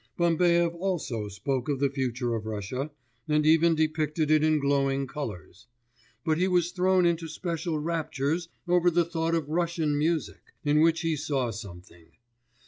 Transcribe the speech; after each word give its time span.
Bambaev 0.17 0.73
also 0.73 1.27
spoke 1.27 1.69
of 1.69 1.79
the 1.79 1.91
future 1.91 2.33
of 2.33 2.47
Russia, 2.47 2.89
and 3.27 3.45
even 3.45 3.75
depicted 3.75 4.31
it 4.31 4.43
in 4.43 4.59
glowing 4.59 5.05
colours: 5.05 5.67
but 6.25 6.39
he 6.39 6.47
was 6.47 6.71
thrown 6.71 7.05
into 7.05 7.27
special 7.27 7.77
raptures 7.77 8.49
over 8.67 8.89
the 8.89 9.05
thought 9.05 9.35
of 9.35 9.47
Russian 9.49 9.95
music, 9.95 10.41
in 10.63 10.79
which 10.79 11.01
he 11.01 11.15
saw 11.15 11.51
something. 11.51 12.07